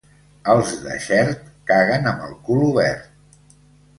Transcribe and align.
Els 0.53 0.69
de 0.85 0.95
Xert, 1.07 1.43
caguen 1.71 2.09
amb 2.13 2.25
el 2.29 2.33
cul 2.47 2.65
obert. 2.71 3.55